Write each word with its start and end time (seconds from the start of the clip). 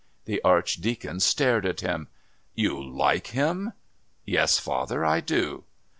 The 0.25 0.41
Archdeacon 0.43 1.19
stared 1.19 1.63
at 1.63 1.81
him. 1.81 2.07
"You 2.55 2.83
like 2.83 3.27
him?" 3.27 3.73
"Yes, 4.25 4.57
father, 4.57 5.05
I 5.05 5.19
do." 5.19 5.63